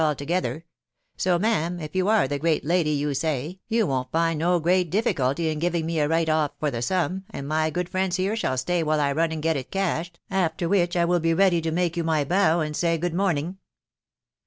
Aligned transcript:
altogether; 0.03 0.65
so, 1.15 1.37
ma'am, 1.37 1.79
if 1.79 1.95
you 1.95 2.07
are 2.07 2.27
the 2.27 2.39
great 2.39 2.65
lady 2.65 2.89
you 2.89 3.13
say, 3.13 3.59
you 3.67 3.85
wo'n't 3.85 4.11
find 4.11 4.39
no 4.39 4.59
great 4.59 4.89
diffljpulty 4.89 5.51
in 5.51 5.59
giving 5.59 5.85
me 5.85 5.99
a 5.99 6.07
write 6.07 6.27
off 6.27 6.49
for 6.59 6.71
the 6.71 6.81
sum, 6.81 7.23
and 7.29 7.47
my 7.47 7.69
good 7.69 7.87
friends 7.87 8.15
here 8.15 8.35
shall 8.35 8.57
stay 8.57 8.81
while 8.81 8.97
1 8.97 9.15
run 9.15 9.31
and 9.31 9.43
get 9.43 9.55
it 9.55 9.69
cashed, 9.69 10.19
after 10.31 10.67
which 10.67 10.95
I 10.97 11.05
will 11.05 11.19
be 11.19 11.35
ready 11.35 11.61
to 11.61 11.71
make 11.71 11.95
you 11.95 12.03
my 12.03 12.23
bow, 12.23 12.61
and 12.61 12.75
say 12.75 12.97
good 12.97 13.13
morning." 13.13 13.59